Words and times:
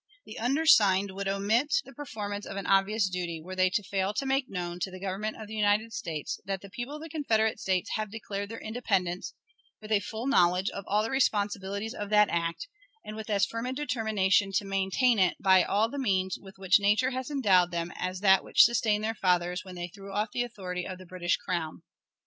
The 0.25 0.39
undersigned 0.39 1.11
would 1.11 1.27
omit 1.27 1.71
the 1.85 1.93
performance 1.93 2.47
of 2.47 2.57
an 2.57 2.65
obvious 2.65 3.07
duty, 3.07 3.39
were 3.39 3.55
they 3.55 3.69
to 3.69 3.83
fail 3.83 4.15
to 4.15 4.25
make 4.25 4.49
known 4.49 4.79
to 4.79 4.89
the 4.89 4.99
Government 4.99 5.39
of 5.39 5.47
the 5.47 5.53
United 5.53 5.93
States 5.93 6.39
that 6.43 6.61
the 6.61 6.71
people 6.71 6.95
of 6.95 7.03
the 7.03 7.07
Confederate 7.09 7.59
States 7.59 7.91
have 7.97 8.09
declared 8.09 8.49
their 8.49 8.59
independence 8.59 9.35
with 9.79 9.91
a 9.91 9.99
full 9.99 10.25
knowledge 10.25 10.71
of 10.71 10.85
all 10.87 11.03
the 11.03 11.11
responsibilities 11.11 11.93
of 11.93 12.09
that 12.09 12.29
act, 12.31 12.67
and 13.05 13.15
with 13.15 13.29
as 13.29 13.45
firm 13.45 13.67
a 13.67 13.73
determination 13.73 14.51
to 14.53 14.65
maintain 14.65 15.19
it 15.19 15.37
by 15.39 15.61
all 15.61 15.87
the 15.87 15.99
means 15.99 16.35
with 16.41 16.57
which 16.57 16.79
nature 16.79 17.11
has 17.11 17.29
endowed 17.29 17.69
them 17.69 17.93
as 17.95 18.21
that 18.21 18.43
which 18.43 18.63
sustained 18.63 19.03
their 19.03 19.13
fathers 19.13 19.63
when 19.63 19.75
they 19.75 19.87
threw 19.87 20.11
off 20.11 20.31
the 20.33 20.41
authority 20.43 20.83
of 20.83 20.97
the 20.97 21.05
British 21.05 21.37
Crown. 21.37 21.83